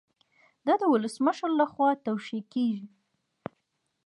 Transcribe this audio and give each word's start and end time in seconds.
دا 0.65 0.73
د 0.81 0.83
ولسمشر 0.93 1.49
لخوا 1.59 1.89
توشیح 2.07 2.43
کیږي. 2.53 2.85